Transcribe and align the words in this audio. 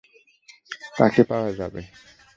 তাকে 0.97 1.21
পাওয়া 1.29 1.49
যাবে। 1.59 1.81